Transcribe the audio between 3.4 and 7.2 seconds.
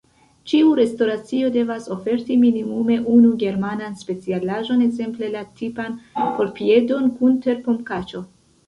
germanan specialaĵon, ekzemple la tipan porkpiedon